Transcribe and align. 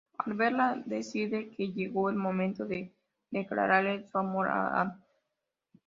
Al 0.17 0.33
verla, 0.33 0.81
decide 0.87 1.51
que 1.51 1.73
llegó 1.73 2.09
el 2.09 2.15
momento 2.15 2.65
de 2.65 2.91
declararle 3.29 4.07
su 4.11 4.17
amor 4.17 4.47
a 4.47 4.81
Ann. 4.81 5.03